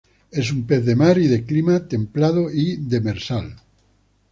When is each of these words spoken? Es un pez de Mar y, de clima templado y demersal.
Es 0.43 0.47
un 0.53 0.63
pez 0.71 0.81
de 0.83 0.95
Mar 0.95 1.19
y, 1.19 1.27
de 1.27 1.43
clima 1.45 1.87
templado 1.87 2.49
y 2.51 2.77
demersal. 2.77 3.57